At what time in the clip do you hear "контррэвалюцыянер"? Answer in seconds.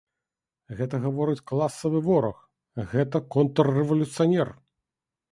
3.35-4.49